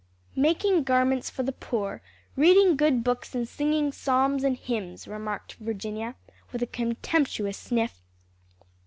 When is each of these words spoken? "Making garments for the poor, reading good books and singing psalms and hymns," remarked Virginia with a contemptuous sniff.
"Making 0.35 0.81
garments 0.81 1.29
for 1.29 1.43
the 1.43 1.51
poor, 1.51 2.01
reading 2.35 2.75
good 2.75 3.03
books 3.03 3.35
and 3.35 3.47
singing 3.47 3.91
psalms 3.91 4.43
and 4.43 4.57
hymns," 4.57 5.07
remarked 5.07 5.53
Virginia 5.59 6.15
with 6.51 6.63
a 6.63 6.65
contemptuous 6.65 7.55
sniff. 7.57 8.01